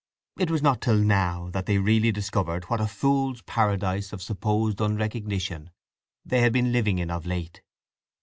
[0.39, 4.81] It was not till now that they really discovered what a fools' paradise of supposed
[4.81, 5.69] unrecognition
[6.25, 7.61] they had been living in of late.